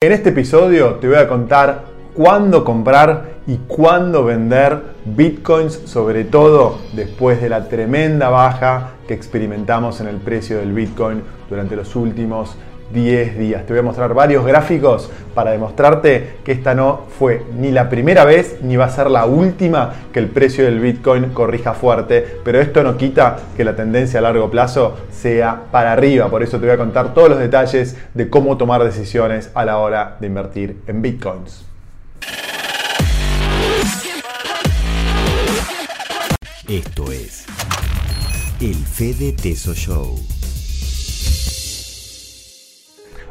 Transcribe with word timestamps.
En 0.00 0.12
este 0.12 0.28
episodio 0.28 0.94
te 1.00 1.08
voy 1.08 1.16
a 1.16 1.26
contar 1.26 1.86
cuándo 2.14 2.62
comprar 2.62 3.40
y 3.48 3.56
cuándo 3.66 4.24
vender 4.24 4.80
bitcoins, 5.04 5.74
sobre 5.86 6.22
todo 6.22 6.78
después 6.92 7.42
de 7.42 7.48
la 7.48 7.68
tremenda 7.68 8.28
baja 8.28 8.92
que 9.08 9.14
experimentamos 9.14 10.00
en 10.00 10.06
el 10.06 10.18
precio 10.18 10.58
del 10.58 10.72
bitcoin 10.72 11.24
durante 11.50 11.74
los 11.74 11.96
últimos 11.96 12.56
10 12.92 13.38
días. 13.38 13.66
Te 13.66 13.72
voy 13.72 13.80
a 13.80 13.82
mostrar 13.82 14.14
varios 14.14 14.44
gráficos 14.44 15.10
para 15.34 15.50
demostrarte 15.52 16.38
que 16.44 16.52
esta 16.52 16.74
no 16.74 17.02
fue 17.18 17.42
ni 17.58 17.70
la 17.70 17.88
primera 17.88 18.24
vez 18.24 18.58
ni 18.62 18.76
va 18.76 18.86
a 18.86 18.90
ser 18.90 19.10
la 19.10 19.26
última 19.26 19.92
que 20.12 20.18
el 20.18 20.28
precio 20.28 20.64
del 20.64 20.80
Bitcoin 20.80 21.30
corrija 21.30 21.74
fuerte, 21.74 22.26
pero 22.44 22.60
esto 22.60 22.82
no 22.82 22.96
quita 22.96 23.36
que 23.56 23.64
la 23.64 23.76
tendencia 23.76 24.20
a 24.20 24.22
largo 24.22 24.50
plazo 24.50 24.96
sea 25.10 25.62
para 25.70 25.92
arriba. 25.92 26.28
Por 26.28 26.42
eso 26.42 26.58
te 26.58 26.66
voy 26.66 26.74
a 26.74 26.78
contar 26.78 27.14
todos 27.14 27.28
los 27.28 27.38
detalles 27.38 27.96
de 28.14 28.30
cómo 28.30 28.56
tomar 28.56 28.82
decisiones 28.82 29.50
a 29.54 29.64
la 29.64 29.78
hora 29.78 30.16
de 30.20 30.26
invertir 30.26 30.80
en 30.86 31.02
Bitcoins. 31.02 31.66
Esto 36.68 37.10
es 37.10 37.46
el 38.60 38.74
Fede 38.74 39.32
Teso 39.32 39.72
Show. 39.72 40.37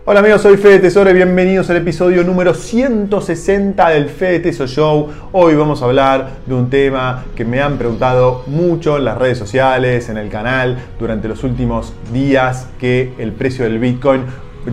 Hola 0.10 0.22
amigos, 0.22 0.44
soy 0.44 0.56
Fede 0.56 0.80
Tesoro 0.80 1.10
y 1.10 1.14
bienvenidos 1.14 1.70
al 1.70 1.76
episodio 1.76 2.24
número 2.24 2.54
160 2.54 3.90
del 3.90 4.08
Fede 4.08 4.40
Teso 4.40 4.66
Show. 4.66 5.10
Hoy 5.34 5.54
vamos 5.56 5.82
a 5.82 5.86
hablar 5.86 6.30
de 6.46 6.54
un 6.54 6.70
tema 6.70 7.26
que 7.36 7.44
me 7.44 7.60
han 7.60 7.78
preguntado 7.78 8.44
mucho 8.48 8.96
en 8.96 9.04
las 9.04 9.18
redes 9.18 9.38
sociales, 9.38 10.08
en 10.08 10.16
el 10.16 10.30
canal, 10.30 10.78
durante 10.98 11.28
los 11.28 11.44
últimos 11.44 11.92
días, 12.14 12.70
que 12.80 13.12
el 13.18 13.34
precio 13.34 13.66
del 13.66 13.80
Bitcoin 13.80 14.22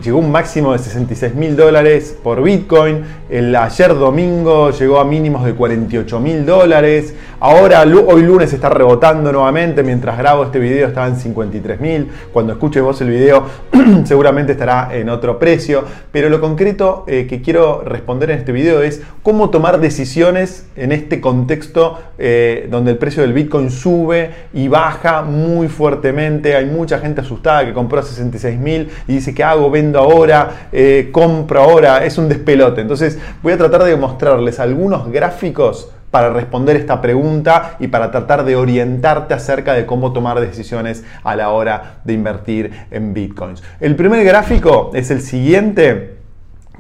llegó 0.03 0.19
un 0.19 0.33
máximo 0.33 0.73
de 0.73 0.79
66 0.79 1.35
mil 1.35 1.57
dólares 1.57 2.17
por 2.23 2.43
Bitcoin. 2.43 3.03
El 3.29 3.55
ayer 3.55 3.95
domingo 3.95 4.71
llegó 4.71 4.99
a 4.99 5.05
mínimos 5.05 5.45
de 5.45 5.55
48 5.55 6.21
mil 6.21 6.45
dólares. 6.45 7.15
Ahora, 7.41 7.83
hoy 7.83 8.23
lunes 8.23 8.53
está 8.53 8.69
rebotando 8.69 9.31
nuevamente. 9.31 9.83
Mientras 9.83 10.17
grabo 10.19 10.45
este 10.45 10.59
video 10.59 10.89
estaba 10.89 11.07
en 11.07 11.17
53 11.17 11.81
mil. 11.81 12.09
Cuando 12.33 12.55
escuches 12.55 12.83
vos 12.83 13.01
el 13.01 13.11
video, 13.11 13.45
seguramente 14.05 14.53
estará 14.53 14.89
en 14.93 15.09
otro 15.09 15.39
precio. 15.39 15.85
Pero 16.11 16.29
lo 16.29 16.41
concreto 16.41 17.05
eh, 17.07 17.27
que 17.29 17.43
quiero 17.43 17.83
responder 17.83 18.31
en 18.31 18.39
este 18.39 18.53
video 18.53 18.83
es 18.83 19.03
cómo 19.23 19.51
tomar 19.51 19.81
decisiones 19.81 20.67
en 20.77 20.93
este 20.93 21.21
contexto 21.21 21.99
eh, 22.19 22.69
donde 22.71 22.93
el 22.93 22.99
precio 22.99 23.23
del 23.23 23.33
Bitcoin 23.33 23.71
sube 23.71 24.31
y 24.53 24.69
baja 24.69 25.23
muy 25.23 25.69
fuertemente. 25.69 26.57
Hay 26.57 26.67
mucha 26.67 26.99
gente 26.99 27.21
asustada 27.21 27.65
que 27.65 27.73
compró 27.73 28.01
a 28.01 28.03
66 28.03 28.59
mil 28.59 28.91
y 29.07 29.15
dice 29.15 29.35
que 29.35 29.45
hago 29.45 29.71
ahora, 29.93 30.69
eh, 30.73 31.11
compro 31.13 31.61
ahora, 31.61 32.05
es 32.05 32.19
un 32.19 32.29
despelote. 32.29 32.81
Entonces 32.81 33.19
voy 33.43 33.53
a 33.53 33.59
tratar 33.59 33.85
de 33.85 33.97
mostrarles 33.97 34.61
algunos 34.61 35.11
gráficos 35.11 35.91
para 36.11 36.31
responder 36.31 36.77
esta 36.77 37.01
pregunta 37.01 37.77
y 37.81 37.89
para 37.89 38.13
tratar 38.13 38.45
de 38.45 38.55
orientarte 38.55 39.35
acerca 39.35 39.75
de 39.75 39.85
cómo 39.85 40.13
tomar 40.13 40.39
decisiones 40.39 41.03
a 41.25 41.35
la 41.35 41.51
hora 41.51 41.97
de 42.05 42.13
invertir 42.13 42.71
en 42.93 43.13
bitcoins. 43.13 43.65
El 43.81 43.97
primer 43.97 44.25
gráfico 44.25 44.93
es 44.95 45.11
el 45.11 45.21
siguiente 45.21 46.19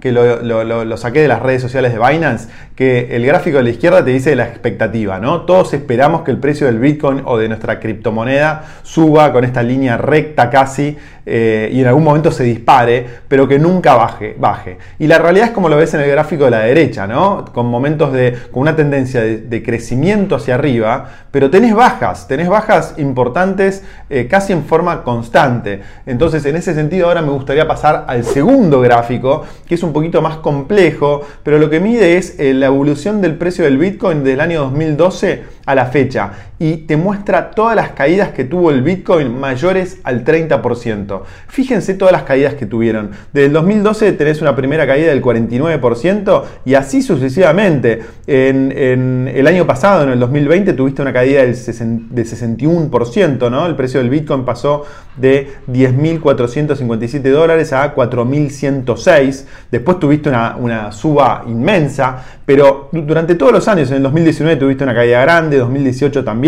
que 0.04 0.12
lo, 0.12 0.96
saqué 0.98 1.22
de 1.22 1.28
las 1.28 1.40
redes 1.40 1.62
sociales 1.62 1.94
de 1.94 1.98
Binance, 1.98 2.50
que 2.76 3.16
el 3.16 3.24
gráfico 3.24 3.56
de 3.56 3.62
la 3.62 3.70
izquierda 3.70 4.04
te 4.04 4.10
dice 4.10 4.36
la 4.36 4.44
expectativa, 4.44 5.18
¿no? 5.18 5.46
Todos 5.46 5.72
esperamos 5.72 6.20
que 6.24 6.30
el 6.30 6.36
precio 6.36 6.66
del 6.66 6.78
Bitcoin 6.78 7.22
o 7.24 7.38
de 7.38 7.48
nuestra 7.48 7.80
criptomoneda 7.80 8.64
suba 8.82 9.32
con 9.32 9.44
esta 9.44 9.62
línea 9.62 9.96
recta 9.96 10.50
casi 10.50 10.98
eh, 11.26 11.70
y 11.72 11.80
en 11.80 11.86
algún 11.86 12.04
momento 12.04 12.30
se 12.30 12.44
dispare, 12.44 13.06
pero 13.28 13.48
que 13.48 13.58
nunca 13.58 13.94
baje, 13.94 14.36
baje. 14.38 14.76
Y 14.98 15.06
la 15.06 15.18
realidad 15.18 15.48
es 15.48 15.52
como 15.52 15.70
lo 15.70 15.76
ves 15.76 15.94
en 15.94 16.00
el 16.00 16.10
gráfico 16.10 16.44
de 16.44 16.50
la 16.50 16.60
derecha, 16.60 17.06
¿no? 17.06 17.46
Con 17.46 17.66
momentos 17.66 18.12
de, 18.12 18.36
con 18.50 18.60
una 18.60 18.76
tendencia 18.76 19.22
de, 19.22 19.62
crecimiento 19.62 20.36
hacia 20.36 20.56
arriba, 20.56 21.08
pero 21.30 21.48
tenés 21.48 21.74
bajas, 21.74 22.28
tenés 22.28 22.50
bajas 22.50 22.96
importantes 22.98 23.82
eh, 24.10 24.26
casi 24.28 24.52
en 24.52 24.64
forma 24.64 25.02
constante. 25.02 25.80
Entonces, 26.04 26.44
en 26.44 26.56
ese 26.56 26.74
sentido, 26.74 27.08
ahora 27.08 27.22
me 27.22 27.30
gustaría 27.30 27.66
pasar 27.66 28.04
al 28.06 28.24
segundo 28.24 28.80
gráfico, 28.82 29.44
que 29.66 29.76
es 29.76 29.82
un 29.82 29.93
poquito 29.94 30.20
más 30.20 30.36
complejo, 30.36 31.22
pero 31.42 31.58
lo 31.58 31.70
que 31.70 31.80
mide 31.80 32.18
es 32.18 32.38
eh, 32.38 32.52
la 32.52 32.66
evolución 32.66 33.22
del 33.22 33.36
precio 33.36 33.64
del 33.64 33.78
Bitcoin 33.78 34.22
del 34.22 34.40
año 34.40 34.60
2012 34.60 35.44
a 35.64 35.74
la 35.74 35.86
fecha 35.86 36.32
y 36.58 36.76
te 36.78 36.96
muestra 36.96 37.50
todas 37.50 37.74
las 37.74 37.90
caídas 37.90 38.30
que 38.30 38.44
tuvo 38.44 38.70
el 38.70 38.82
Bitcoin 38.82 39.38
mayores 39.38 39.98
al 40.04 40.24
30%. 40.24 41.22
Fíjense 41.48 41.94
todas 41.94 42.12
las 42.12 42.22
caídas 42.22 42.54
que 42.54 42.66
tuvieron. 42.66 43.10
Desde 43.32 43.46
el 43.46 43.52
2012 43.52 44.12
tenés 44.12 44.40
una 44.40 44.54
primera 44.54 44.86
caída 44.86 45.08
del 45.08 45.20
49% 45.20 46.44
y 46.64 46.74
así 46.74 47.02
sucesivamente. 47.02 48.02
En, 48.26 49.28
el 49.34 49.46
año 49.46 49.66
pasado, 49.66 50.04
en 50.04 50.10
el 50.10 50.20
2020, 50.20 50.72
tuviste 50.74 51.02
una 51.02 51.12
caída 51.12 51.42
del 51.42 51.54
61%, 51.54 53.50
¿no? 53.50 53.66
El 53.66 53.74
precio 53.76 54.00
del 54.00 54.08
Bitcoin 54.10 54.44
pasó 54.44 54.84
de 55.16 55.48
10.457 55.70 57.30
dólares 57.30 57.72
a 57.72 57.94
4.106. 57.94 59.44
Después 59.70 59.98
tuviste 59.98 60.28
una, 60.28 60.56
una 60.56 60.92
suba 60.92 61.44
inmensa, 61.46 62.24
pero 62.46 62.88
durante 62.92 63.34
todos 63.34 63.52
los 63.52 63.68
años, 63.68 63.90
en 63.90 63.98
el 63.98 64.02
2019 64.04 64.56
tuviste 64.56 64.84
una 64.84 64.94
caída 64.94 65.20
grande, 65.22 65.58
2018 65.58 66.24
también, 66.24 66.43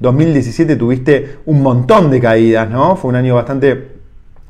2017 0.00 0.76
tuviste 0.76 1.38
un 1.46 1.62
montón 1.62 2.10
de 2.10 2.20
caídas, 2.20 2.68
¿no? 2.70 2.96
Fue 2.96 3.08
un 3.10 3.16
año 3.16 3.34
bastante 3.34 3.91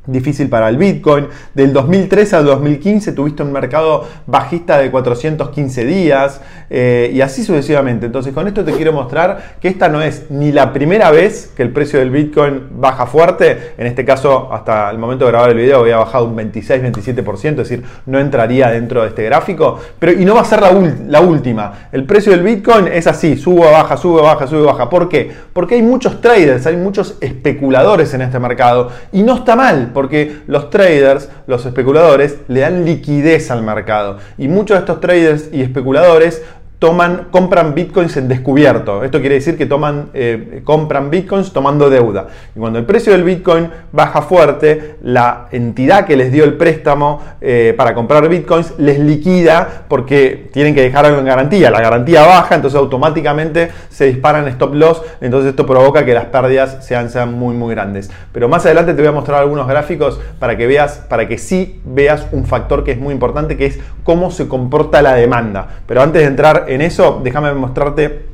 difícil 0.06 0.48
para 0.48 0.68
el 0.68 0.76
Bitcoin. 0.76 1.28
Del 1.54 1.72
2013 1.72 2.36
al 2.36 2.44
2015 2.46 3.12
tuviste 3.12 3.42
un 3.42 3.52
mercado 3.52 4.06
bajista 4.26 4.78
de 4.78 4.90
415 4.90 5.84
días 5.84 6.40
eh, 6.70 7.10
y 7.12 7.20
así 7.20 7.44
sucesivamente. 7.44 8.06
Entonces 8.06 8.32
con 8.32 8.48
esto 8.48 8.64
te 8.64 8.72
quiero 8.72 8.92
mostrar 8.92 9.56
que 9.60 9.68
esta 9.68 9.88
no 9.88 10.02
es 10.02 10.30
ni 10.30 10.52
la 10.52 10.72
primera 10.72 11.10
vez 11.10 11.52
que 11.56 11.62
el 11.62 11.70
precio 11.70 11.98
del 11.98 12.10
Bitcoin 12.10 12.62
baja 12.72 13.06
fuerte. 13.06 13.74
En 13.78 13.86
este 13.86 14.04
caso 14.04 14.52
hasta 14.52 14.90
el 14.90 14.98
momento 14.98 15.24
de 15.24 15.30
grabar 15.30 15.50
el 15.50 15.56
video 15.56 15.80
había 15.80 15.98
bajado 15.98 16.24
un 16.26 16.36
26-27%, 16.36 17.50
es 17.50 17.56
decir, 17.56 17.84
no 18.06 18.18
entraría 18.18 18.70
dentro 18.70 19.02
de 19.02 19.08
este 19.08 19.24
gráfico. 19.24 19.78
Pero 19.98 20.12
y 20.12 20.24
no 20.24 20.34
va 20.34 20.40
a 20.40 20.44
ser 20.44 20.60
la, 20.60 20.72
la 21.06 21.20
última. 21.20 21.88
El 21.92 22.04
precio 22.04 22.32
del 22.32 22.42
Bitcoin 22.42 22.88
es 22.88 23.06
así, 23.06 23.36
sube, 23.36 23.70
baja, 23.70 23.96
sube, 23.96 24.20
baja, 24.22 24.46
sube, 24.46 24.62
baja. 24.62 24.90
¿Por 24.90 25.08
qué? 25.08 25.30
Porque 25.52 25.76
hay 25.76 25.82
muchos 25.82 26.20
traders, 26.20 26.66
hay 26.66 26.76
muchos 26.76 27.18
especuladores 27.20 28.12
en 28.14 28.22
este 28.22 28.38
mercado 28.38 28.90
y 29.12 29.22
no 29.22 29.36
está 29.36 29.54
mal 29.54 29.91
porque 29.92 30.38
los 30.46 30.70
traders, 30.70 31.28
los 31.46 31.64
especuladores, 31.66 32.38
le 32.48 32.60
dan 32.60 32.84
liquidez 32.84 33.50
al 33.50 33.62
mercado. 33.62 34.18
Y 34.38 34.48
muchos 34.48 34.76
de 34.76 34.80
estos 34.80 35.00
traders 35.00 35.48
y 35.52 35.62
especuladores 35.62 36.42
toman, 36.82 37.28
compran 37.30 37.76
bitcoins 37.76 38.16
en 38.16 38.26
descubierto. 38.26 39.04
Esto 39.04 39.20
quiere 39.20 39.36
decir 39.36 39.56
que 39.56 39.66
toman, 39.66 40.10
eh, 40.14 40.62
compran 40.64 41.10
bitcoins 41.10 41.52
tomando 41.52 41.88
deuda. 41.88 42.26
Y 42.56 42.58
cuando 42.58 42.80
el 42.80 42.84
precio 42.84 43.12
del 43.12 43.22
bitcoin 43.22 43.70
baja 43.92 44.22
fuerte, 44.22 44.96
la 45.00 45.46
entidad 45.52 46.06
que 46.06 46.16
les 46.16 46.32
dio 46.32 46.42
el 46.42 46.54
préstamo 46.54 47.20
eh, 47.40 47.72
para 47.76 47.94
comprar 47.94 48.28
bitcoins 48.28 48.74
les 48.78 48.98
liquida 48.98 49.84
porque 49.86 50.50
tienen 50.52 50.74
que 50.74 50.82
dejar 50.82 51.06
algo 51.06 51.20
en 51.20 51.26
garantía. 51.26 51.70
La 51.70 51.80
garantía 51.80 52.26
baja, 52.26 52.56
entonces 52.56 52.76
automáticamente 52.76 53.70
se 53.88 54.06
disparan 54.06 54.48
stop 54.48 54.74
loss. 54.74 55.02
Entonces 55.20 55.50
esto 55.50 55.64
provoca 55.64 56.04
que 56.04 56.14
las 56.14 56.24
pérdidas 56.24 56.84
sean, 56.84 57.10
sean 57.10 57.32
muy, 57.32 57.54
muy 57.54 57.72
grandes. 57.72 58.10
Pero 58.32 58.48
más 58.48 58.66
adelante 58.66 58.94
te 58.94 59.02
voy 59.02 59.08
a 59.08 59.12
mostrar 59.12 59.40
algunos 59.40 59.68
gráficos 59.68 60.18
para 60.40 60.56
que 60.56 60.66
veas, 60.66 60.94
para 61.08 61.28
que 61.28 61.38
sí 61.38 61.80
veas 61.84 62.26
un 62.32 62.44
factor 62.44 62.82
que 62.82 62.90
es 62.90 62.98
muy 62.98 63.14
importante, 63.14 63.56
que 63.56 63.66
es 63.66 63.78
cómo 64.02 64.32
se 64.32 64.48
comporta 64.48 65.00
la 65.00 65.14
demanda. 65.14 65.68
Pero 65.86 66.02
antes 66.02 66.22
de 66.22 66.26
entrar 66.26 66.71
en 66.72 66.82
eso, 66.82 67.20
déjame 67.22 67.52
mostrarte 67.54 68.26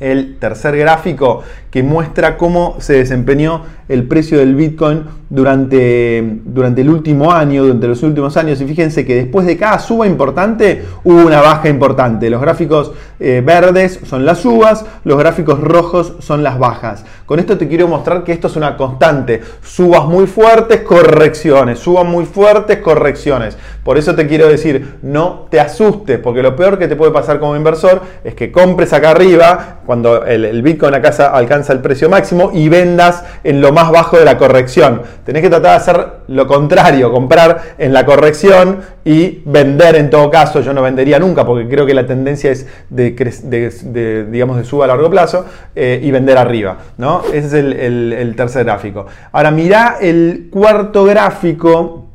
el 0.00 0.38
tercer 0.38 0.76
gráfico 0.76 1.42
que 1.72 1.82
muestra 1.82 2.36
cómo 2.36 2.76
se 2.80 2.92
desempeñó 2.92 3.62
el 3.88 4.06
precio 4.06 4.38
del 4.38 4.54
Bitcoin 4.54 5.04
durante, 5.30 6.22
durante 6.44 6.82
el 6.82 6.90
último 6.90 7.32
año, 7.32 7.62
durante 7.62 7.88
los 7.88 8.02
últimos 8.02 8.36
años. 8.36 8.60
Y 8.60 8.66
fíjense 8.66 9.06
que 9.06 9.14
después 9.14 9.46
de 9.46 9.56
cada 9.56 9.78
suba 9.78 10.06
importante 10.06 10.84
hubo 11.02 11.26
una 11.26 11.40
baja 11.40 11.70
importante. 11.70 12.28
Los 12.28 12.42
gráficos 12.42 12.92
eh, 13.18 13.42
verdes 13.44 14.00
son 14.04 14.26
las 14.26 14.40
subas, 14.40 14.84
los 15.04 15.18
gráficos 15.18 15.60
rojos 15.60 16.14
son 16.20 16.42
las 16.42 16.58
bajas. 16.58 17.04
Con 17.24 17.38
esto 17.38 17.56
te 17.56 17.66
quiero 17.66 17.88
mostrar 17.88 18.24
que 18.24 18.32
esto 18.32 18.48
es 18.48 18.56
una 18.56 18.76
constante. 18.76 19.40
Subas 19.62 20.04
muy 20.04 20.26
fuertes, 20.26 20.80
correcciones. 20.80 21.78
Subas 21.78 22.04
muy 22.04 22.26
fuertes, 22.26 22.78
correcciones. 22.78 23.56
Por 23.82 23.96
eso 23.96 24.14
te 24.14 24.26
quiero 24.26 24.48
decir, 24.48 24.96
no 25.02 25.46
te 25.50 25.58
asustes, 25.58 26.18
porque 26.18 26.42
lo 26.42 26.54
peor 26.54 26.78
que 26.78 26.88
te 26.88 26.96
puede 26.96 27.10
pasar 27.10 27.40
como 27.40 27.56
inversor 27.56 28.02
es 28.22 28.34
que 28.34 28.52
compres 28.52 28.92
acá 28.92 29.10
arriba, 29.10 29.80
cuando 29.86 30.24
el, 30.26 30.44
el 30.44 30.62
Bitcoin 30.62 30.94
acá 30.94 31.08
alcanza 31.32 31.61
el 31.70 31.80
precio 31.80 32.08
máximo, 32.08 32.50
y 32.52 32.68
vendas 32.68 33.24
en 33.44 33.60
lo 33.60 33.72
más 33.72 33.90
bajo 33.90 34.18
de 34.18 34.24
la 34.24 34.38
corrección. 34.38 35.02
Tenés 35.24 35.42
que 35.42 35.50
tratar 35.50 35.70
de 35.70 35.76
hacer 35.76 36.06
lo 36.28 36.46
contrario, 36.46 37.12
comprar 37.12 37.74
en 37.78 37.92
la 37.92 38.04
corrección 38.04 38.80
y 39.04 39.42
vender 39.44 39.96
en 39.96 40.10
todo 40.10 40.30
caso. 40.30 40.60
Yo 40.60 40.72
no 40.72 40.82
vendería 40.82 41.18
nunca 41.18 41.44
porque 41.44 41.68
creo 41.68 41.86
que 41.86 41.94
la 41.94 42.06
tendencia 42.06 42.50
es 42.50 42.66
de, 42.90 44.26
digamos, 44.30 44.56
de 44.56 44.64
suba 44.64 44.84
a 44.84 44.88
largo 44.88 45.10
plazo 45.10 45.44
eh, 45.74 46.00
y 46.02 46.10
vender 46.10 46.38
arriba. 46.38 46.78
¿no? 46.98 47.22
Ese 47.32 47.46
es 47.46 47.52
el, 47.54 48.12
el 48.12 48.36
tercer 48.36 48.64
gráfico. 48.64 49.06
Ahora 49.32 49.50
mira 49.50 49.96
el 50.00 50.48
cuarto 50.50 51.04
gráfico 51.04 52.06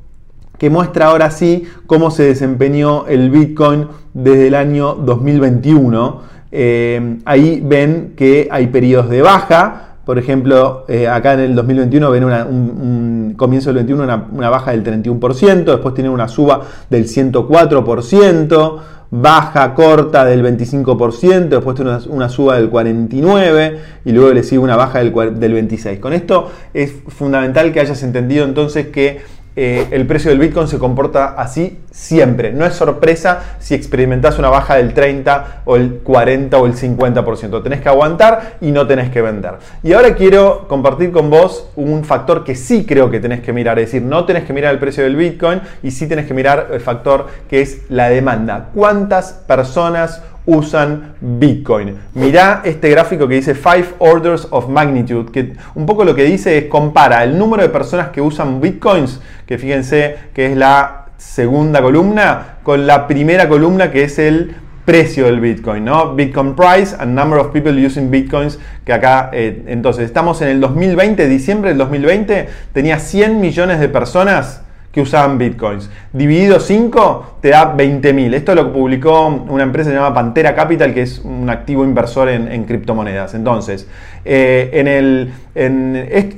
que 0.58 0.70
muestra 0.70 1.08
ahora 1.08 1.30
sí 1.32 1.68
cómo 1.86 2.12
se 2.12 2.24
desempeñó 2.24 3.06
el 3.08 3.30
Bitcoin 3.30 3.88
desde 4.14 4.48
el 4.48 4.56
año 4.56 4.96
2021. 4.96 6.37
Eh, 6.52 7.18
ahí 7.26 7.62
ven 7.64 8.14
que 8.16 8.48
hay 8.52 8.68
periodos 8.68 9.10
de 9.10 9.22
baja, 9.22 9.88
por 10.08 10.18
ejemplo, 10.18 10.86
eh, 10.88 11.06
acá 11.10 11.34
en 11.34 11.42
el 11.42 11.56
2021 11.56 12.12
ven 12.12 12.24
un, 12.24 13.34
comienzo 13.36 13.70
del 13.70 13.76
21 13.86 14.04
una, 14.04 14.28
una, 14.32 14.50
baja 14.50 14.72
del 14.72 14.82
31%, 14.82 15.66
después 15.66 15.94
tienen 15.94 16.14
una 16.14 16.30
suba 16.30 16.62
del 16.90 17.08
104%, 17.08 18.80
baja 19.12 19.74
corta 19.74 20.24
del 20.24 20.44
25%, 20.44 21.50
después 21.50 21.76
tiene 21.76 21.98
una, 22.08 22.30
suba 22.30 22.56
del 22.56 22.72
49% 22.72 23.78
y 24.06 24.12
luego 24.14 24.32
le 24.34 24.44
sigue 24.44 24.60
una 24.60 24.78
baja 24.78 25.00
del, 25.00 25.14
del 25.40 25.70
26%. 25.70 26.00
Con 26.00 26.14
esto 26.14 26.52
es 26.74 26.94
fundamental 27.10 27.74
que 27.74 27.82
hayas 27.82 28.02
entendido 28.02 28.46
entonces 28.46 28.88
que 28.88 29.20
eh, 29.60 29.88
el 29.90 30.06
precio 30.06 30.30
del 30.30 30.40
Bitcoin 30.40 30.68
se 30.68 30.78
comporta 30.78 31.30
así 31.30 31.80
siempre. 31.90 32.54
No 32.54 32.64
es 32.64 32.76
sorpresa 32.76 33.56
si 33.58 33.74
experimentas 33.74 34.38
una 34.38 34.50
baja 34.50 34.76
del 34.76 34.94
30 34.94 35.64
o 35.66 35.76
el 35.76 35.96
40 36.04 36.56
o 36.60 36.68
el 36.68 36.76
50%. 36.76 37.64
Tenés 37.64 37.82
que 37.82 37.90
aguantar 37.90 38.58
y 38.62 38.70
no 38.70 38.86
tenés 38.86 39.10
que 39.10 39.24
vender. 39.24 39.56
Y 39.82 39.94
ahora 39.94 40.14
quiero 40.14 40.68
compartir 40.68 41.12
con 41.12 41.32
vos 41.32 41.70
un 41.76 42.04
factor 42.04 42.44
que 42.44 42.54
sí 42.54 42.86
creo 42.86 43.10
que 43.10 43.20
tenés 43.20 43.42
que 43.42 43.52
mirar. 43.52 43.80
Es 43.80 43.88
decir, 43.88 44.04
no 44.04 44.26
tenés 44.26 44.44
que 44.44 44.54
mirar 44.54 44.72
el 44.76 44.80
precio 44.80 45.04
del 45.04 45.16
Bitcoin 45.16 45.60
y 45.82 45.90
sí 45.90 46.06
tenés 46.06 46.28
que 46.28 46.36
mirar 46.36 46.68
el 46.72 46.80
factor 46.80 47.26
que 47.50 47.62
es 47.62 47.82
la 47.90 48.10
demanda. 48.10 48.70
¿Cuántas 48.76 49.34
personas 49.34 50.22
usan 50.48 51.14
Bitcoin. 51.22 51.96
Mirá 52.16 52.62
este 52.64 52.90
gráfico 52.90 53.28
que 53.28 53.36
dice 53.36 53.54
5 53.54 53.98
Orders 54.00 54.48
of 54.50 54.70
Magnitude, 54.70 55.32
que 55.32 55.54
un 55.76 55.86
poco 55.86 56.04
lo 56.04 56.16
que 56.16 56.24
dice 56.24 56.58
es 56.58 56.66
compara 56.66 57.24
el 57.24 57.38
número 57.38 57.62
de 57.62 57.70
personas 57.70 58.10
que 58.10 58.22
usan 58.22 58.60
Bitcoins, 58.60 59.22
que 59.46 59.58
fíjense 59.58 60.16
que 60.34 60.48
es 60.48 60.58
la 60.58 61.06
segunda 61.18 61.82
columna, 61.82 62.58
con 62.64 62.88
la 62.88 63.08
primera 63.08 63.50
columna 63.50 63.92
que 63.92 64.04
es 64.04 64.18
el 64.20 64.56
precio 64.86 65.26
del 65.26 65.42
Bitcoin, 65.42 65.84
¿no? 65.84 66.16
Bitcoin 66.16 66.56
price 66.56 66.96
and 66.98 67.14
number 67.14 67.38
of 67.38 67.52
people 67.52 67.74
using 67.86 68.10
Bitcoins, 68.10 68.58
que 68.86 68.94
acá, 68.94 69.30
eh, 69.34 69.64
entonces, 69.68 70.06
estamos 70.06 70.42
en 70.42 70.48
el 70.48 70.62
2020, 70.62 71.28
diciembre 71.28 71.72
del 71.72 71.78
2020, 71.80 72.48
tenía 72.72 73.00
100 73.00 73.42
millones 73.42 73.82
de 73.82 73.90
personas 73.90 74.62
que 74.92 75.02
usaban 75.02 75.38
bitcoins. 75.38 75.90
Dividido 76.12 76.60
5 76.60 77.38
te 77.42 77.50
da 77.50 77.76
20.000. 77.76 78.34
Esto 78.34 78.56
lo 78.56 78.74
publicó 78.74 79.28
una 79.28 79.64
empresa 79.64 79.92
llamada 79.92 80.14
Pantera 80.14 80.56
Capital, 80.56 80.94
que 80.94 81.04
es 81.04 81.20
un 81.20 81.50
activo 81.50 81.84
inversor 81.84 82.30
en, 82.30 82.64
criptomonedas. 82.64 83.36
Entonces, 83.36 83.88
eh, 84.26 84.72
en 84.74 84.88
el, 84.88 85.32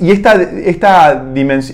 y 0.02 0.12
esta, 0.12 0.42
esta, 0.42 1.26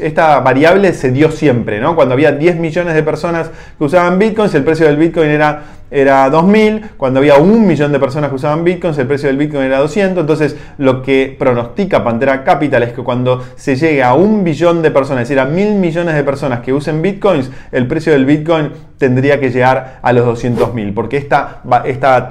esta 0.01 0.39
variable 0.41 0.93
se 0.93 1.11
dio 1.11 1.31
siempre, 1.31 1.79
¿no? 1.79 1.95
Cuando 1.95 2.13
había 2.13 2.31
10 2.31 2.57
millones 2.57 2.93
de 2.93 3.03
personas 3.03 3.49
que 3.77 3.83
usaban 3.83 4.19
bitcoins, 4.19 4.53
el 4.53 4.63
precio 4.63 4.85
del 4.85 4.97
bitcoin 4.97 5.29
era 5.29 5.63
era 5.95 6.29
2.000, 6.29 6.91
cuando 6.97 7.19
había 7.19 7.37
un 7.37 7.65
millón 7.65 7.91
de 7.91 7.99
personas 7.99 8.29
que 8.29 8.35
usaban 8.35 8.63
bitcoins, 8.63 8.97
el 8.97 9.07
precio 9.07 9.27
del 9.27 9.37
bitcoin 9.37 9.63
era 9.63 9.79
200, 9.79 10.21
entonces 10.21 10.57
lo 10.77 11.01
que 11.01 11.35
pronostica 11.39 12.03
Pantera 12.03 12.43
Capital 12.43 12.83
es 12.83 12.93
que 12.93 13.01
cuando 13.01 13.43
se 13.55 13.75
llegue 13.75 14.03
a 14.03 14.13
un 14.13 14.43
billón 14.43 14.81
de 14.81 14.91
personas, 14.91 15.23
es 15.23 15.29
decir, 15.29 15.39
a 15.39 15.45
mil 15.45 15.75
millones 15.75 16.15
de 16.15 16.23
personas 16.23 16.59
que 16.59 16.73
usen 16.73 17.01
bitcoins, 17.01 17.49
el 17.71 17.87
precio 17.87 18.11
del 18.11 18.25
bitcoin 18.25 18.71
tendría 18.97 19.39
que 19.39 19.51
llegar 19.51 19.99
a 20.01 20.13
los 20.13 20.25
200.000, 20.25 20.93
porque 20.93 21.17
esta, 21.17 21.61
esta, 21.85 22.29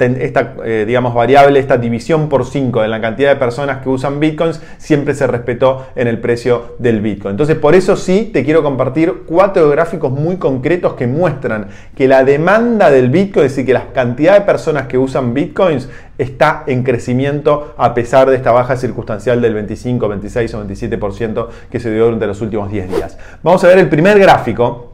eh, 0.65 0.85
digamos, 0.87 1.15
variable, 1.15 1.59
esta 1.61 1.77
división 1.77 2.29
por 2.29 2.47
5 2.47 2.83
de 2.83 2.89
la 2.89 3.01
cantidad 3.01 3.31
de 3.31 3.37
personas 3.37 3.83
que 3.83 3.89
usan 3.89 4.21
bitcoins, 4.21 4.61
siempre 4.79 5.15
se 5.15 5.27
respetó 5.27 5.87
en 5.95 6.09
el 6.09 6.19
precio 6.19 6.75
del 6.79 7.01
bitcoin. 7.01 7.33
Entonces, 7.33 7.57
por 7.57 7.75
eso 7.75 7.97
sí 7.97 8.31
te 8.33 8.45
quiero 8.45 8.63
compartir 8.63 9.25
cuatro 9.27 9.69
gráficos 9.69 10.11
muy 10.11 10.37
concretos 10.37 10.95
que 10.95 11.07
muestran 11.07 11.69
que 11.97 12.09
la 12.09 12.25
demanda 12.25 12.91
del 12.91 13.11
bitcoin, 13.11 13.47
es 13.47 13.53
decir, 13.53 13.67
que 13.67 13.75
la 13.75 13.93
cantidad 13.93 14.35
de 14.35 14.41
personas 14.43 14.87
que 14.87 14.99
usan 14.99 15.35
bitcoins 15.35 15.89
está 16.17 16.63
en 16.67 16.85
crecimiento 16.85 17.75
a 17.77 17.93
pesar 17.93 18.31
de 18.31 18.37
esta 18.37 18.53
baja 18.53 18.77
circunstancial 18.77 19.43
del 19.43 19.55
25, 19.55 20.09
26 20.09 20.55
o 20.55 20.65
27% 20.65 21.49
que 21.71 21.81
se 21.81 21.93
dio 21.93 22.05
durante 22.05 22.27
los 22.27 22.41
últimos 22.41 22.71
10 22.71 22.89
días. 22.89 23.19
Vamos 23.43 23.63
a 23.65 23.69
ver 23.69 23.79
el 23.79 23.89
primer 23.89 24.19
gráfico 24.19 24.94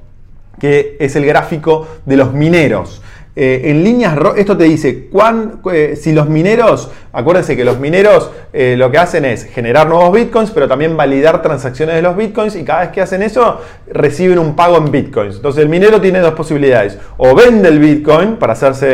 que 0.60 0.96
es 1.00 1.16
el 1.16 1.26
gráfico 1.26 1.88
de 2.06 2.16
los 2.16 2.32
mineros. 2.32 3.02
Eh, 3.36 3.62
en 3.70 3.84
líneas, 3.84 4.18
esto 4.36 4.56
te 4.56 4.64
dice, 4.64 5.08
cuán, 5.10 5.60
eh, 5.72 5.96
si 6.00 6.12
los 6.12 6.28
mineros, 6.28 6.90
acuérdense 7.12 7.56
que 7.56 7.64
los 7.64 7.78
mineros 7.78 8.30
eh, 8.52 8.74
lo 8.76 8.90
que 8.90 8.98
hacen 8.98 9.24
es 9.24 9.44
generar 9.44 9.88
nuevos 9.88 10.12
bitcoins, 10.12 10.50
pero 10.50 10.68
también 10.68 10.96
validar 10.96 11.42
transacciones 11.42 11.94
de 11.94 12.02
los 12.02 12.16
bitcoins 12.16 12.56
y 12.56 12.64
cada 12.64 12.80
vez 12.80 12.90
que 12.90 13.00
hacen 13.00 13.22
eso 13.22 13.60
reciben 13.90 14.38
un 14.38 14.56
pago 14.56 14.76
en 14.76 14.90
bitcoins. 14.90 15.36
Entonces 15.36 15.62
el 15.62 15.68
minero 15.68 16.00
tiene 16.00 16.20
dos 16.20 16.34
posibilidades, 16.34 16.98
o 17.16 17.34
vende 17.34 17.68
el 17.68 17.78
bitcoin 17.78 18.36
para 18.36 18.52
hacerse 18.52 18.86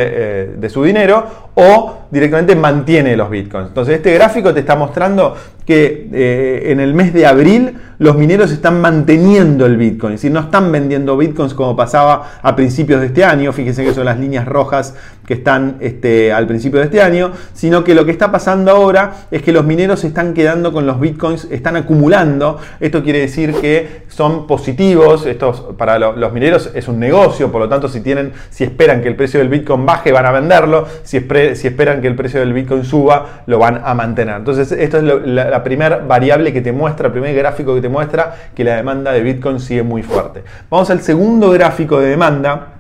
de 0.57 0.69
su 0.69 0.83
dinero, 0.83 1.47
o 1.59 2.01
directamente 2.11 2.55
mantiene 2.55 3.17
los 3.17 3.31
bitcoins. 3.31 3.69
Entonces 3.69 3.97
este 3.97 4.13
gráfico 4.13 4.53
te 4.53 4.61
está 4.61 4.77
mostrando 4.77 5.35
que 5.65 6.09
eh, 6.13 6.71
en 6.71 6.81
el 6.81 6.95
mes 6.95 7.13
de 7.13 7.27
abril 7.27 7.79
los 7.99 8.17
mineros 8.17 8.53
están 8.53 8.81
manteniendo 8.81 9.67
el 9.67 9.77
bitcoin, 9.77 10.13
es 10.13 10.21
decir, 10.21 10.31
no 10.31 10.41
están 10.41 10.71
vendiendo 10.71 11.17
bitcoins 11.17 11.55
como 11.55 11.75
pasaba 11.75 12.39
a 12.43 12.55
principios 12.55 13.01
de 13.01 13.07
este 13.07 13.25
año, 13.25 13.53
fíjense 13.53 13.85
que 13.85 13.93
son 13.93 14.05
las 14.05 14.21
líneas 14.21 14.47
rojas 14.47 14.95
que 15.27 15.35
están 15.35 15.77
este, 15.81 16.33
al 16.33 16.47
principio 16.47 16.79
de 16.79 16.85
este 16.85 17.01
año, 17.01 17.33
sino 17.53 17.83
que 17.83 17.95
lo 17.95 18.06
que 18.07 18.13
está 18.13 18.33
pasando 18.33 18.71
ahora 18.71 19.27
es 19.31 19.43
que 19.43 19.53
los 19.53 19.65
mineros 19.65 20.01
se 20.01 20.09
están 20.09 20.33
quedando 20.33 20.73
con 20.73 20.87
los 20.87 21.01
bitcoins, 21.01 21.49
están 21.51 21.77
acumulando, 21.77 22.59
esto 22.81 23.03
quiere 23.03 23.21
decir 23.21 23.55
que 23.55 24.05
son 24.09 24.47
positivos, 24.47 25.27
estos 25.27 25.61
para 25.77 25.99
los 25.99 26.33
mineros 26.33 26.71
es 26.75 26.89
un 26.89 26.99
negocio, 26.99 27.53
por 27.53 27.61
lo 27.61 27.69
tanto 27.69 27.89
si 27.89 28.01
tienen, 28.01 28.33
si 28.51 28.65
esperan 28.65 29.03
que 29.03 29.09
el 29.09 29.17
precio 29.17 29.41
del 29.41 29.49
bitcoin 29.49 29.85
baje 29.85 30.13
van 30.13 30.27
a 30.27 30.33
venderlo, 30.33 30.87
si, 31.03 31.17
esperan 31.17 32.01
que 32.01 32.09
el 32.09 32.15
precio 32.15 32.41
del 32.41 32.53
Bitcoin 32.53 32.85
suba, 32.85 33.43
lo 33.47 33.59
van 33.59 33.81
a 33.85 33.95
mantener. 33.95 34.37
Entonces, 34.37 34.73
esto 34.73 34.99
es 34.99 35.05
la, 35.05 35.63
primera 35.63 35.99
variable 35.99 36.53
que 36.53 36.61
te 36.61 36.73
muestra, 36.73 37.07
el 37.07 37.13
primer 37.13 37.35
gráfico 37.35 37.75
que 37.75 37.81
te 37.81 37.89
muestra 37.89 38.35
que 38.55 38.65
la 38.65 38.77
demanda 38.77 39.13
de 39.13 39.21
Bitcoin 39.21 39.61
sigue 39.61 39.83
muy 39.83 40.03
fuerte. 40.03 40.43
Vamos 40.71 40.91
al 40.91 41.01
segundo 41.01 41.51
gráfico 41.51 42.01
de 42.01 42.09
demanda. 42.09 42.76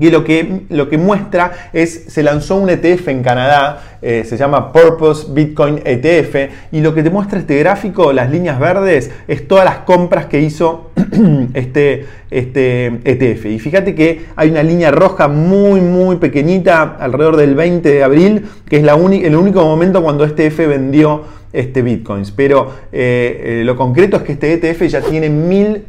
Y 0.00 0.10
lo 0.10 0.24
que, 0.24 0.62
lo 0.70 0.88
que 0.88 0.96
muestra 0.96 1.52
es, 1.74 2.04
se 2.08 2.22
lanzó 2.22 2.56
un 2.56 2.70
ETF 2.70 3.08
en 3.08 3.22
Canadá, 3.22 3.98
eh, 4.00 4.24
se 4.26 4.38
llama 4.38 4.72
Purpose 4.72 5.26
Bitcoin 5.30 5.80
ETF, 5.84 6.50
y 6.72 6.80
lo 6.80 6.94
que 6.94 7.02
te 7.02 7.10
muestra 7.10 7.38
este 7.38 7.58
gráfico, 7.58 8.10
las 8.10 8.30
líneas 8.30 8.58
verdes, 8.58 9.10
es 9.28 9.46
todas 9.46 9.66
las 9.66 9.78
compras 9.80 10.26
que 10.26 10.40
hizo 10.40 10.92
este, 11.54 12.06
este 12.30 12.86
ETF. 13.04 13.44
Y 13.46 13.58
fíjate 13.58 13.94
que 13.94 14.24
hay 14.34 14.48
una 14.48 14.62
línea 14.62 14.90
roja 14.90 15.28
muy, 15.28 15.82
muy 15.82 16.16
pequeñita, 16.16 16.96
alrededor 16.98 17.36
del 17.36 17.54
20 17.54 17.86
de 17.86 18.02
abril, 18.02 18.46
que 18.66 18.78
es 18.78 18.84
la 18.84 18.94
el 18.94 19.36
único 19.36 19.62
momento 19.62 20.02
cuando 20.02 20.24
este 20.24 20.46
ETF 20.46 20.68
vendió 20.68 21.24
este 21.52 21.82
bitcoins. 21.82 22.30
Pero 22.30 22.70
eh, 22.92 23.60
eh, 23.60 23.62
lo 23.66 23.76
concreto 23.76 24.16
es 24.16 24.22
que 24.22 24.32
este 24.32 24.54
ETF 24.54 24.84
ya 24.84 25.02
tiene 25.02 25.28
mil 25.28 25.84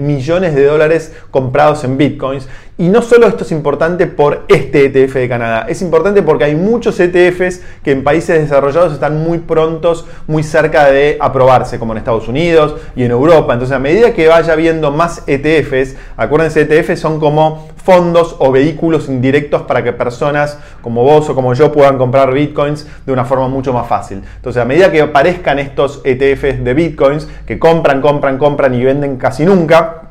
millones 0.00 0.54
de 0.54 0.64
dólares 0.64 1.12
comprados 1.30 1.84
en 1.84 1.98
bitcoins 1.98 2.48
y 2.78 2.88
no 2.88 3.00
solo 3.00 3.26
esto 3.26 3.44
es 3.44 3.52
importante 3.52 4.06
por 4.06 4.44
este 4.48 4.84
ETF 4.84 5.14
de 5.14 5.28
Canadá, 5.30 5.64
es 5.66 5.80
importante 5.80 6.22
porque 6.22 6.44
hay 6.44 6.54
muchos 6.54 7.00
ETFs 7.00 7.62
que 7.82 7.92
en 7.92 8.04
países 8.04 8.38
desarrollados 8.38 8.92
están 8.92 9.22
muy 9.22 9.38
prontos, 9.38 10.04
muy 10.26 10.42
cerca 10.42 10.90
de 10.90 11.16
aprobarse, 11.18 11.78
como 11.78 11.92
en 11.92 11.98
Estados 11.98 12.28
Unidos 12.28 12.76
y 12.94 13.04
en 13.04 13.12
Europa. 13.12 13.54
Entonces, 13.54 13.74
a 13.74 13.78
medida 13.78 14.12
que 14.12 14.28
vaya 14.28 14.54
viendo 14.56 14.90
más 14.90 15.22
ETFs, 15.26 15.96
acuérdense, 16.18 16.62
ETFs 16.62 17.00
son 17.00 17.18
como 17.18 17.66
fondos 17.82 18.36
o 18.40 18.52
vehículos 18.52 19.08
indirectos 19.08 19.62
para 19.62 19.82
que 19.82 19.94
personas 19.94 20.58
como 20.82 21.02
vos 21.02 21.30
o 21.30 21.34
como 21.34 21.54
yo 21.54 21.72
puedan 21.72 21.96
comprar 21.96 22.30
bitcoins 22.34 22.86
de 23.06 23.12
una 23.12 23.24
forma 23.24 23.48
mucho 23.48 23.72
más 23.72 23.86
fácil. 23.86 24.22
Entonces, 24.36 24.60
a 24.60 24.66
medida 24.66 24.92
que 24.92 25.00
aparezcan 25.00 25.58
estos 25.58 26.02
ETFs 26.04 26.62
de 26.62 26.74
bitcoins 26.74 27.26
que 27.46 27.58
compran, 27.58 28.02
compran, 28.02 28.36
compran 28.36 28.74
y 28.74 28.84
venden 28.84 29.16
casi 29.16 29.46
nunca, 29.46 30.05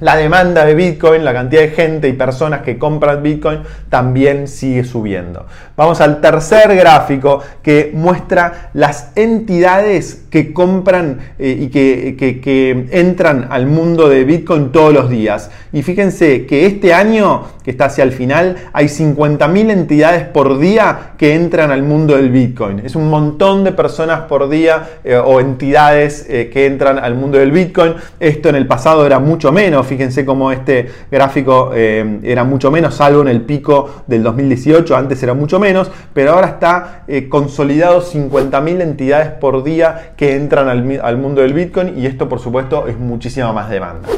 la 0.00 0.16
demanda 0.16 0.64
de 0.64 0.74
Bitcoin, 0.74 1.24
la 1.24 1.32
cantidad 1.32 1.62
de 1.62 1.68
gente 1.70 2.08
y 2.08 2.12
personas 2.14 2.62
que 2.62 2.78
compran 2.78 3.22
Bitcoin 3.22 3.60
también 3.88 4.48
sigue 4.48 4.84
subiendo. 4.84 5.46
Vamos 5.76 6.00
al 6.00 6.20
tercer 6.20 6.74
gráfico 6.76 7.42
que 7.62 7.90
muestra 7.94 8.70
las 8.74 9.12
entidades 9.16 10.26
que 10.30 10.52
compran 10.52 11.18
eh, 11.38 11.56
y 11.60 11.68
que, 11.68 12.88
entran 12.90 13.48
al 13.50 13.66
mundo 13.66 14.08
de 14.08 14.24
Bitcoin 14.24 14.72
todos 14.72 14.92
los 14.92 15.10
días. 15.10 15.50
Y 15.72 15.82
fíjense 15.82 16.46
que 16.46 16.66
este 16.66 16.94
año, 16.94 17.44
que 17.64 17.70
está 17.72 17.86
hacia 17.86 18.04
el 18.04 18.12
final, 18.12 18.56
hay 18.72 18.86
50.000 18.86 19.70
entidades 19.70 20.24
por 20.24 20.58
día 20.58 21.12
que 21.18 21.34
entran 21.34 21.70
al 21.70 21.82
mundo 21.82 22.16
del 22.16 22.30
Bitcoin. 22.30 22.80
Es 22.80 22.94
un 22.94 23.08
montón 23.08 23.64
de 23.64 23.72
personas 23.72 24.20
por 24.22 24.48
día 24.48 24.88
eh, 25.04 25.16
o 25.16 25.40
entidades 25.40 26.26
eh, 26.28 26.50
que 26.52 26.66
entran 26.66 26.98
al 26.98 27.14
mundo 27.14 27.38
del 27.38 27.50
Bitcoin. 27.50 27.94
Esto 28.18 28.48
en 28.48 28.56
el 28.56 28.66
pasado 28.66 29.06
era 29.06 29.18
mucho 29.18 29.52
menos 29.52 29.89
Fíjense 29.90 30.24
cómo 30.24 30.52
este 30.52 30.88
gráfico 31.10 31.72
eh, 31.74 32.20
era 32.22 32.44
mucho 32.44 32.70
menos, 32.70 32.94
salvo 32.94 33.22
en 33.22 33.28
el 33.28 33.40
pico 33.40 34.04
del 34.06 34.22
2018, 34.22 34.96
antes 34.96 35.20
era 35.20 35.34
mucho 35.34 35.58
menos, 35.58 35.90
pero 36.14 36.34
ahora 36.34 36.46
está 36.46 37.02
eh, 37.08 37.28
consolidado 37.28 38.00
50.000 38.00 38.82
entidades 38.82 39.30
por 39.32 39.64
día 39.64 40.12
que 40.16 40.36
entran 40.36 40.68
al, 40.68 41.00
al 41.02 41.16
mundo 41.16 41.40
del 41.42 41.54
Bitcoin 41.54 41.98
y 41.98 42.06
esto 42.06 42.28
por 42.28 42.38
supuesto 42.38 42.86
es 42.86 42.96
muchísima 43.00 43.52
más 43.52 43.68
demanda. 43.68 44.08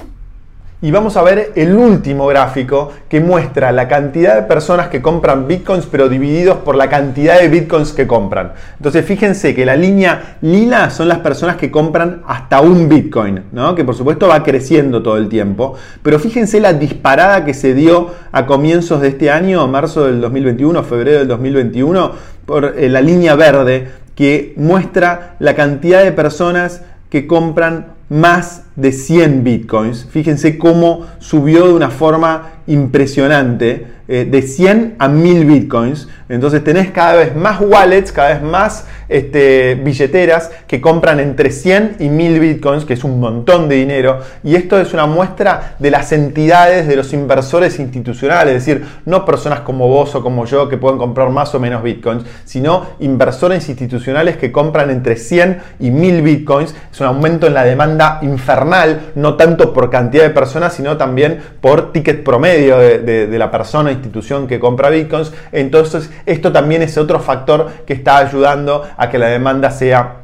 Y 0.82 0.90
vamos 0.90 1.16
a 1.16 1.22
ver 1.22 1.52
el 1.54 1.76
último 1.76 2.26
gráfico 2.26 2.90
que 3.08 3.20
muestra 3.20 3.70
la 3.70 3.86
cantidad 3.86 4.34
de 4.34 4.42
personas 4.42 4.88
que 4.88 5.00
compran 5.00 5.46
bitcoins 5.46 5.86
pero 5.86 6.08
divididos 6.08 6.58
por 6.58 6.74
la 6.74 6.90
cantidad 6.90 7.40
de 7.40 7.48
bitcoins 7.48 7.92
que 7.92 8.08
compran. 8.08 8.52
Entonces 8.78 9.04
fíjense 9.06 9.54
que 9.54 9.64
la 9.64 9.76
línea 9.76 10.38
lila 10.40 10.90
son 10.90 11.06
las 11.06 11.20
personas 11.20 11.54
que 11.56 11.70
compran 11.70 12.22
hasta 12.26 12.60
un 12.60 12.88
bitcoin, 12.88 13.44
¿no? 13.52 13.76
que 13.76 13.84
por 13.84 13.94
supuesto 13.94 14.26
va 14.26 14.42
creciendo 14.42 15.04
todo 15.04 15.18
el 15.18 15.28
tiempo, 15.28 15.74
pero 16.02 16.18
fíjense 16.18 16.60
la 16.60 16.72
disparada 16.72 17.44
que 17.44 17.54
se 17.54 17.74
dio 17.74 18.10
a 18.32 18.44
comienzos 18.46 19.00
de 19.00 19.08
este 19.08 19.30
año, 19.30 19.68
marzo 19.68 20.06
del 20.06 20.20
2021, 20.20 20.82
febrero 20.82 21.20
del 21.20 21.28
2021, 21.28 22.12
por 22.44 22.74
eh, 22.76 22.88
la 22.88 23.00
línea 23.00 23.36
verde 23.36 23.88
que 24.16 24.52
muestra 24.56 25.36
la 25.38 25.54
cantidad 25.54 26.02
de 26.02 26.10
personas 26.10 26.82
que 27.08 27.28
compran 27.28 27.91
más 28.12 28.64
de 28.76 28.92
100 28.92 29.42
bitcoins. 29.42 30.06
Fíjense 30.10 30.58
cómo 30.58 31.06
subió 31.18 31.66
de 31.66 31.72
una 31.72 31.90
forma 31.90 32.50
impresionante, 32.66 33.86
eh, 34.08 34.26
de 34.30 34.42
100 34.42 34.96
a 34.98 35.08
1000 35.08 35.44
bitcoins. 35.44 36.08
Entonces 36.28 36.62
tenés 36.64 36.90
cada 36.90 37.14
vez 37.14 37.36
más 37.36 37.60
wallets, 37.60 38.10
cada 38.10 38.34
vez 38.34 38.42
más 38.42 38.86
este, 39.08 39.74
billeteras 39.76 40.50
que 40.66 40.80
compran 40.80 41.20
entre 41.20 41.50
100 41.50 41.96
y 42.00 42.08
1000 42.08 42.40
bitcoins, 42.40 42.84
que 42.84 42.94
es 42.94 43.04
un 43.04 43.20
montón 43.20 43.68
de 43.68 43.76
dinero. 43.76 44.18
Y 44.42 44.56
esto 44.56 44.80
es 44.80 44.92
una 44.92 45.06
muestra 45.06 45.76
de 45.78 45.90
las 45.90 46.12
entidades, 46.12 46.88
de 46.88 46.96
los 46.96 47.12
inversores 47.12 47.78
institucionales, 47.78 48.56
es 48.56 48.66
decir, 48.66 48.84
no 49.04 49.24
personas 49.24 49.60
como 49.60 49.88
vos 49.88 50.14
o 50.14 50.22
como 50.22 50.46
yo 50.46 50.68
que 50.68 50.78
pueden 50.78 50.98
comprar 50.98 51.30
más 51.30 51.54
o 51.54 51.60
menos 51.60 51.82
bitcoins, 51.82 52.24
sino 52.44 52.86
inversores 53.00 53.68
institucionales 53.68 54.36
que 54.36 54.50
compran 54.50 54.90
entre 54.90 55.16
100 55.16 55.58
y 55.80 55.90
1000 55.90 56.22
bitcoins. 56.22 56.74
Es 56.90 57.00
un 57.00 57.06
aumento 57.06 57.46
en 57.46 57.54
la 57.54 57.64
demanda 57.64 58.18
infernal, 58.22 59.12
no 59.14 59.36
tanto 59.36 59.72
por 59.72 59.90
cantidad 59.90 60.24
de 60.24 60.30
personas, 60.30 60.74
sino 60.74 60.96
también 60.96 61.38
por 61.60 61.92
ticket 61.92 62.24
promedio 62.24 62.51
de, 62.52 63.38
la 63.38 63.50
persona 63.50 63.90
o 63.90 63.92
institución 63.92 64.46
que 64.46 64.60
compra 64.60 64.90
bitcoins. 64.90 65.32
Entonces, 65.52 66.10
esto 66.26 66.52
también 66.52 66.82
es 66.82 66.96
otro 66.98 67.20
factor 67.20 67.70
que 67.86 67.92
está 67.94 68.18
ayudando 68.18 68.84
a 68.96 69.08
que 69.08 69.18
la 69.18 69.26
demanda 69.26 69.70
sea 69.70 70.16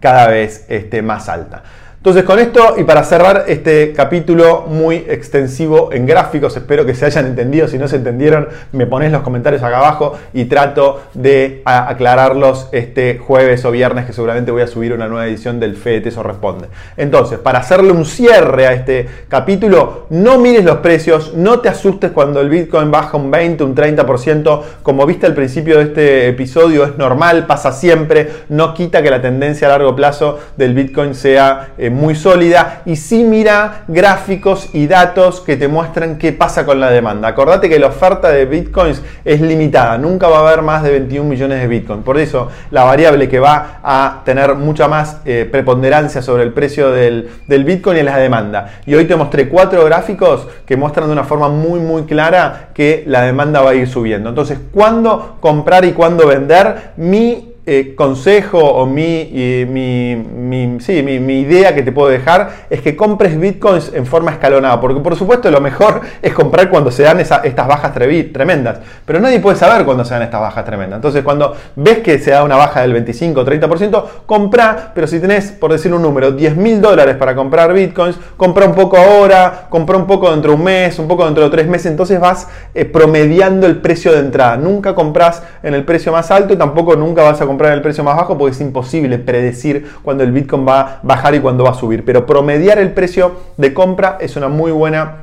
cada 0.00 0.28
vez 0.28 0.66
este, 0.68 1.02
más 1.02 1.28
alta. 1.28 1.62
Entonces 2.02 2.24
con 2.24 2.40
esto 2.40 2.74
y 2.78 2.82
para 2.82 3.04
cerrar 3.04 3.44
este 3.46 3.92
capítulo 3.92 4.66
muy 4.66 4.96
extensivo 5.08 5.90
en 5.92 6.04
gráficos, 6.04 6.56
espero 6.56 6.84
que 6.84 6.96
se 6.96 7.06
hayan 7.06 7.26
entendido, 7.26 7.68
si 7.68 7.78
no 7.78 7.86
se 7.86 7.94
entendieron 7.94 8.48
me 8.72 8.88
pones 8.88 9.12
los 9.12 9.22
comentarios 9.22 9.62
acá 9.62 9.78
abajo 9.78 10.18
y 10.32 10.46
trato 10.46 11.00
de 11.14 11.62
aclararlos 11.64 12.68
este 12.72 13.18
jueves 13.18 13.64
o 13.64 13.70
viernes 13.70 14.04
que 14.04 14.12
seguramente 14.12 14.50
voy 14.50 14.62
a 14.62 14.66
subir 14.66 14.92
una 14.92 15.06
nueva 15.06 15.28
edición 15.28 15.60
del 15.60 15.76
FED 15.76 16.08
Eso 16.08 16.24
Responde. 16.24 16.66
Entonces, 16.96 17.38
para 17.38 17.60
hacerle 17.60 17.92
un 17.92 18.04
cierre 18.04 18.66
a 18.66 18.72
este 18.72 19.08
capítulo, 19.28 20.06
no 20.10 20.38
mires 20.38 20.64
los 20.64 20.78
precios, 20.78 21.34
no 21.34 21.60
te 21.60 21.68
asustes 21.68 22.10
cuando 22.10 22.40
el 22.40 22.48
Bitcoin 22.48 22.90
baja 22.90 23.16
un 23.16 23.30
20, 23.30 23.62
un 23.62 23.76
30%, 23.76 24.62
como 24.82 25.06
viste 25.06 25.26
al 25.26 25.34
principio 25.34 25.78
de 25.78 25.84
este 25.84 26.26
episodio, 26.26 26.82
es 26.82 26.98
normal, 26.98 27.46
pasa 27.46 27.70
siempre, 27.70 28.28
no 28.48 28.74
quita 28.74 29.04
que 29.04 29.10
la 29.10 29.22
tendencia 29.22 29.68
a 29.68 29.70
largo 29.70 29.94
plazo 29.94 30.40
del 30.56 30.74
Bitcoin 30.74 31.14
sea... 31.14 31.74
Eh, 31.78 31.90
muy 31.92 32.14
sólida 32.14 32.82
y 32.84 32.96
sí 32.96 33.24
mira 33.24 33.84
gráficos 33.88 34.70
y 34.72 34.86
datos 34.86 35.40
que 35.40 35.56
te 35.56 35.68
muestran 35.68 36.18
qué 36.18 36.32
pasa 36.32 36.64
con 36.66 36.80
la 36.80 36.90
demanda. 36.90 37.28
Acordate 37.28 37.68
que 37.68 37.78
la 37.78 37.88
oferta 37.88 38.30
de 38.30 38.46
bitcoins 38.46 39.02
es 39.24 39.40
limitada, 39.40 39.98
nunca 39.98 40.28
va 40.28 40.38
a 40.38 40.48
haber 40.48 40.62
más 40.62 40.82
de 40.82 40.90
21 40.90 41.28
millones 41.28 41.60
de 41.60 41.68
bitcoins. 41.68 42.04
Por 42.04 42.18
eso 42.18 42.48
la 42.70 42.84
variable 42.84 43.28
que 43.28 43.38
va 43.38 43.80
a 43.82 44.22
tener 44.24 44.54
mucha 44.54 44.88
más 44.88 45.18
eh, 45.24 45.48
preponderancia 45.50 46.22
sobre 46.22 46.42
el 46.42 46.52
precio 46.52 46.90
del, 46.90 47.30
del 47.46 47.64
bitcoin 47.64 47.98
es 47.98 48.04
la 48.04 48.16
demanda. 48.16 48.80
Y 48.86 48.94
hoy 48.94 49.04
te 49.04 49.16
mostré 49.16 49.48
cuatro 49.48 49.84
gráficos 49.84 50.48
que 50.66 50.76
muestran 50.76 51.06
de 51.06 51.12
una 51.12 51.24
forma 51.24 51.48
muy 51.48 51.80
muy 51.80 52.04
clara 52.04 52.70
que 52.74 53.04
la 53.06 53.22
demanda 53.22 53.60
va 53.60 53.70
a 53.70 53.74
ir 53.74 53.88
subiendo. 53.88 54.28
Entonces, 54.28 54.58
¿cuándo 54.72 55.36
comprar 55.40 55.84
y 55.84 55.92
cuándo 55.92 56.26
vender? 56.26 56.92
Mi 56.96 57.51
eh, 57.64 57.94
consejo 57.94 58.58
o 58.58 58.86
mi, 58.86 59.30
mi, 59.68 60.16
mi, 60.16 61.40
idea 61.40 61.72
que 61.76 61.84
te 61.84 61.92
puedo 61.92 62.08
dejar 62.08 62.50
es 62.68 62.80
que 62.80 62.96
compres 62.96 63.38
bitcoins 63.38 63.92
en 63.94 64.04
forma 64.04 64.32
escalonada, 64.32 64.80
porque 64.80 65.00
por 65.00 65.14
supuesto 65.14 65.48
lo 65.48 65.60
mejor 65.60 66.00
es 66.22 66.32
comprar 66.32 66.68
cuando 66.70 66.90
se 66.90 67.04
dan 67.04 67.20
estas 67.20 67.68
bajas 67.68 67.94
tremendas, 67.94 68.80
pero 69.04 69.20
nadie 69.20 69.38
puede 69.38 69.56
saber 69.56 69.84
cuándo 69.84 70.04
se 70.04 70.14
dan 70.14 70.24
estas 70.24 70.40
bajas 70.40 70.64
tremendas. 70.64 70.96
Entonces 70.96 71.22
cuando 71.22 71.54
ves 71.76 71.98
que 71.98 72.18
se 72.18 72.32
da 72.32 72.42
una 72.42 72.56
baja 72.56 72.80
del 72.80 72.94
25 72.94 73.40
o 73.40 73.46
30%, 73.46 74.04
compra, 74.26 74.90
pero 74.92 75.06
si 75.06 75.20
tenés, 75.20 75.52
por 75.52 75.70
decir 75.70 75.94
un 75.94 76.02
número, 76.02 76.32
10 76.32 76.56
mil 76.56 76.80
dólares 76.80 77.14
para 77.14 77.36
comprar 77.36 77.72
bitcoins, 77.72 78.16
compra 78.36 78.66
un 78.66 78.74
poco 78.74 78.96
ahora, 78.96 79.66
compra 79.68 79.96
un 79.96 80.08
poco 80.08 80.32
dentro 80.32 80.50
de 80.50 80.56
un 80.56 80.64
mes, 80.64 80.98
un 80.98 81.06
poco 81.06 81.24
dentro 81.24 81.44
de 81.44 81.50
tres 81.50 81.68
meses, 81.68 81.92
entonces 81.92 82.18
vas 82.18 82.48
eh, 82.74 82.84
promediando 82.84 83.68
el 83.68 83.76
precio 83.76 84.10
de 84.10 84.18
entrada. 84.18 84.56
Nunca 84.56 84.96
compras 84.96 85.44
en 85.62 85.74
el 85.74 85.84
precio 85.84 86.10
más 86.10 86.28
alto 86.32 86.54
y 86.54 86.56
tampoco 86.56 86.96
nunca 86.96 87.22
vas 87.22 87.40
a 87.40 87.46
comprar 87.46 87.51
en 87.58 87.72
el 87.74 87.82
precio 87.82 88.04
más 88.04 88.16
bajo 88.16 88.36
porque 88.38 88.52
es 88.52 88.60
imposible 88.60 89.18
predecir 89.18 89.86
cuándo 90.02 90.24
el 90.24 90.32
Bitcoin 90.32 90.66
va 90.66 90.80
a 90.80 91.00
bajar 91.02 91.34
y 91.34 91.40
cuándo 91.40 91.64
va 91.64 91.70
a 91.70 91.74
subir. 91.74 92.04
Pero 92.04 92.26
promediar 92.26 92.78
el 92.78 92.92
precio 92.92 93.36
de 93.56 93.72
compra 93.72 94.18
es 94.20 94.36
una 94.36 94.48
muy 94.48 94.72
buena 94.72 95.18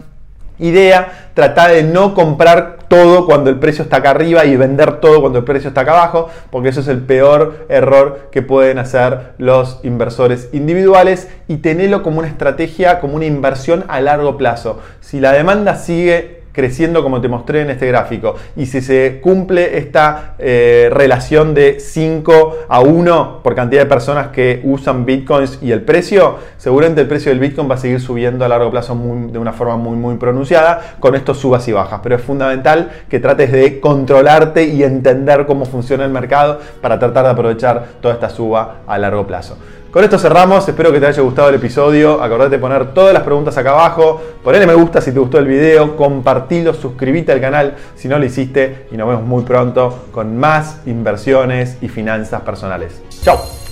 idea. 0.59 1.31
Tratar 1.33 1.71
de 1.71 1.83
no 1.83 2.13
comprar 2.13 2.79
todo 2.87 3.25
cuando 3.25 3.49
el 3.49 3.59
precio 3.59 3.83
está 3.83 3.97
acá 3.97 4.11
arriba 4.11 4.45
y 4.45 4.57
vender 4.57 4.99
todo 4.99 5.21
cuando 5.21 5.39
el 5.39 5.45
precio 5.45 5.69
está 5.69 5.81
acá 5.81 5.91
abajo, 5.93 6.29
porque 6.51 6.69
eso 6.69 6.81
es 6.81 6.87
el 6.87 6.99
peor 6.99 7.65
error 7.69 8.29
que 8.31 8.41
pueden 8.41 8.79
hacer 8.79 9.33
los 9.37 9.79
inversores 9.83 10.49
individuales 10.51 11.29
y 11.47 11.57
tenerlo 11.57 12.03
como 12.03 12.19
una 12.19 12.27
estrategia, 12.27 12.99
como 12.99 13.15
una 13.15 13.25
inversión 13.25 13.85
a 13.87 14.01
largo 14.01 14.37
plazo. 14.37 14.79
Si 15.01 15.19
la 15.19 15.31
demanda 15.31 15.75
sigue 15.75 16.38
creciendo 16.51 17.03
como 17.03 17.21
te 17.21 17.27
mostré 17.27 17.61
en 17.61 17.69
este 17.69 17.87
gráfico. 17.87 18.35
Y 18.55 18.65
si 18.65 18.81
se 18.81 19.19
cumple 19.21 19.77
esta 19.77 20.35
eh, 20.39 20.89
relación 20.91 21.53
de 21.53 21.79
5 21.79 22.57
a 22.67 22.79
1 22.81 23.39
por 23.43 23.55
cantidad 23.55 23.83
de 23.83 23.87
personas 23.87 24.27
que 24.27 24.61
usan 24.63 25.05
bitcoins 25.05 25.59
y 25.61 25.71
el 25.71 25.81
precio, 25.81 26.37
seguramente 26.57 27.01
el 27.01 27.07
precio 27.07 27.31
del 27.31 27.39
bitcoin 27.39 27.69
va 27.69 27.75
a 27.75 27.77
seguir 27.77 27.99
subiendo 27.99 28.45
a 28.45 28.47
largo 28.47 28.71
plazo 28.71 28.95
de 28.95 29.37
una 29.37 29.53
forma 29.53 29.77
muy 29.77 29.97
muy 29.97 30.15
pronunciada 30.15 30.95
con 30.99 31.15
estos 31.15 31.37
subas 31.37 31.67
y 31.67 31.71
bajas. 31.71 31.99
Pero 32.03 32.15
es 32.15 32.21
fundamental 32.21 32.91
que 33.09 33.19
trates 33.19 33.51
de 33.51 33.79
controlarte 33.79 34.65
y 34.65 34.83
entender 34.83 35.45
cómo 35.45 35.65
funciona 35.65 36.05
el 36.05 36.11
mercado 36.11 36.59
para 36.81 36.99
tratar 36.99 37.25
de 37.25 37.31
aprovechar 37.31 37.87
toda 38.01 38.13
esta 38.13 38.29
suba 38.29 38.77
a 38.87 38.97
largo 38.97 39.25
plazo. 39.27 39.57
Con 39.91 40.03
esto 40.03 40.19
cerramos, 40.19 40.69
espero 40.69 40.91
que 40.91 40.99
te 40.99 41.07
haya 41.07 41.23
gustado 41.23 41.49
el 41.49 41.55
episodio, 41.55 42.21
acordate 42.21 42.51
de 42.51 42.59
poner 42.59 42.93
todas 42.93 43.11
las 43.11 43.23
preguntas 43.23 43.57
acá 43.57 43.71
abajo, 43.71 44.21
ponle 44.43 44.67
me 44.67 44.75
gusta 44.75 45.01
si 45.01 45.11
te 45.11 45.17
gustó 45.17 45.39
el 45.39 45.47
video, 45.47 45.97
compartilo, 45.97 46.75
suscríbete 46.75 47.31
al 47.31 47.41
canal 47.41 47.75
si 47.95 48.07
no 48.07 48.19
lo 48.19 48.25
hiciste 48.25 48.85
y 48.91 48.97
nos 48.97 49.07
vemos 49.07 49.23
muy 49.23 49.41
pronto 49.43 50.05
con 50.11 50.37
más 50.37 50.81
inversiones 50.85 51.77
y 51.81 51.87
finanzas 51.87 52.41
personales. 52.41 53.01
Chao. 53.23 53.68